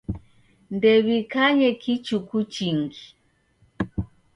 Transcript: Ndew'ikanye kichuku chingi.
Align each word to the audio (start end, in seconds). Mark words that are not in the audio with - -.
Ndew'ikanye 0.75 1.69
kichuku 1.81 2.37
chingi. 2.53 3.03